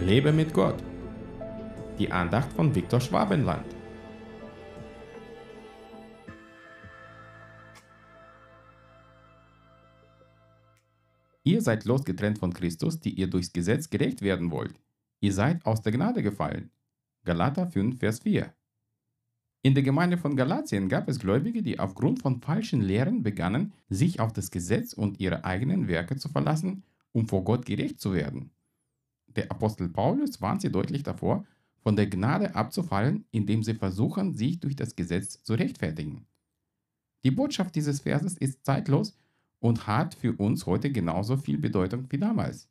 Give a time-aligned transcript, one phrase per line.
[0.00, 0.82] Lebe mit Gott.
[1.98, 3.64] Die Andacht von Viktor Schwabenland.
[11.44, 14.74] Ihr seid losgetrennt von Christus, die ihr durchs Gesetz gerecht werden wollt.
[15.20, 16.70] Ihr seid aus der Gnade gefallen.
[17.24, 18.52] Galater 5, Vers 4.
[19.62, 24.20] In der Gemeinde von Galatien gab es Gläubige, die aufgrund von falschen Lehren begannen, sich
[24.20, 28.50] auf das Gesetz und ihre eigenen Werke zu verlassen, um vor Gott gerecht zu werden.
[29.36, 31.44] Der Apostel Paulus warnt sie deutlich davor,
[31.82, 36.26] von der Gnade abzufallen, indem sie versuchen, sich durch das Gesetz zu rechtfertigen.
[37.24, 39.16] Die Botschaft dieses Verses ist zeitlos
[39.60, 42.68] und hat für uns heute genauso viel Bedeutung wie damals.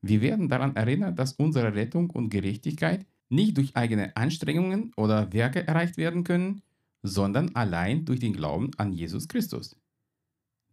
[0.00, 5.66] Wir werden daran erinnert, dass unsere Rettung und Gerechtigkeit nicht durch eigene Anstrengungen oder Werke
[5.66, 6.62] erreicht werden können,
[7.02, 9.76] sondern allein durch den Glauben an Jesus Christus.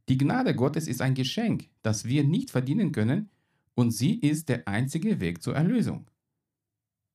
[0.10, 3.30] Die Gnade Gottes ist ein Geschenk, das wir nicht verdienen können,
[3.76, 6.10] und sie ist der einzige Weg zur Erlösung.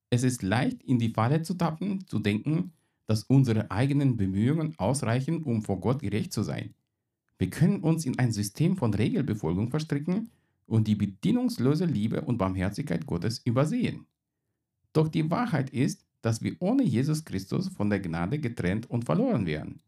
[0.09, 2.73] Es ist leicht, in die Falle zu tappen, zu denken,
[3.07, 6.73] dass unsere eigenen Bemühungen ausreichen, um vor Gott gerecht zu sein.
[7.37, 10.29] Wir können uns in ein System von Regelbefolgung verstricken
[10.67, 14.05] und die bedingungslose Liebe und Barmherzigkeit Gottes übersehen.
[14.93, 19.45] Doch die Wahrheit ist, dass wir ohne Jesus Christus von der Gnade getrennt und verloren
[19.45, 19.81] wären.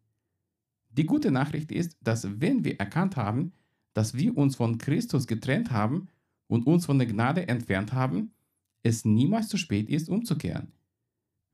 [0.90, 3.54] Die gute Nachricht ist, dass wenn wir erkannt haben,
[3.94, 6.08] dass wir uns von Christus getrennt haben
[6.54, 8.32] und uns von der Gnade entfernt haben,
[8.84, 10.72] es niemals zu spät ist, umzukehren.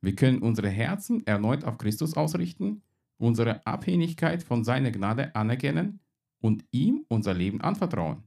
[0.02, 2.81] Wir können unsere Herzen erneut auf Christus ausrichten,
[3.17, 6.02] unsere Abhängigkeit von seiner Gnade anerkennen
[6.41, 8.25] und ihm unser Leben anvertrauen.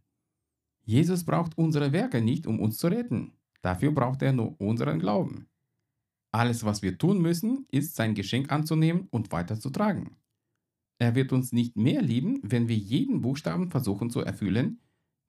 [0.83, 3.34] Jesus braucht unsere Werke nicht, um uns zu retten.
[3.61, 5.48] Dafür braucht er nur unseren Glauben.
[6.31, 10.17] Alles, was wir tun müssen, ist sein Geschenk anzunehmen und weiterzutragen.
[10.98, 14.80] Er wird uns nicht mehr lieben, wenn wir jeden Buchstaben versuchen zu erfüllen,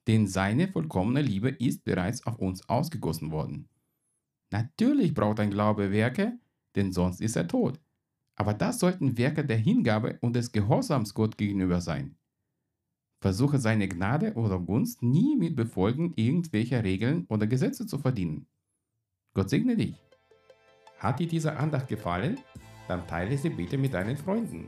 [0.08, 3.70] denn seine vollkommene Liebe ist bereits auf uns ausgegossen worden.
[4.52, 6.38] Natürlich braucht ein Glaube Werke,
[6.76, 7.80] denn sonst ist er tot.
[8.36, 12.16] Aber das sollten Werke der Hingabe und des Gehorsams Gott gegenüber sein.
[13.22, 18.48] Versuche seine Gnade oder Gunst nie mit Befolgen irgendwelcher Regeln oder Gesetze zu verdienen.
[19.34, 19.96] Gott segne dich.
[20.98, 22.40] Hat dir diese Andacht gefallen?
[22.88, 24.68] Dann teile sie bitte mit deinen Freunden.